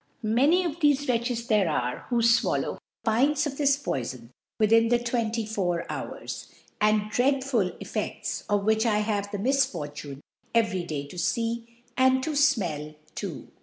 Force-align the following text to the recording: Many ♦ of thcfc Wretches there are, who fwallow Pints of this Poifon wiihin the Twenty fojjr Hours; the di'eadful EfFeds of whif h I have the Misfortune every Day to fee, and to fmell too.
Many 0.23 0.63
♦ 0.63 0.65
of 0.65 0.79
thcfc 0.79 1.07
Wretches 1.07 1.45
there 1.45 1.69
are, 1.69 2.07
who 2.09 2.23
fwallow 2.23 2.79
Pints 3.05 3.45
of 3.45 3.59
this 3.59 3.77
Poifon 3.77 4.29
wiihin 4.59 4.89
the 4.89 4.97
Twenty 4.97 5.45
fojjr 5.45 5.85
Hours; 5.89 6.47
the 6.81 6.87
di'eadful 6.87 7.77
EfFeds 7.79 8.45
of 8.49 8.63
whif 8.65 8.77
h 8.77 8.85
I 8.87 8.97
have 8.97 9.31
the 9.31 9.37
Misfortune 9.37 10.21
every 10.55 10.85
Day 10.85 11.05
to 11.05 11.19
fee, 11.19 11.83
and 11.95 12.23
to 12.23 12.31
fmell 12.31 12.95
too. 13.13 13.49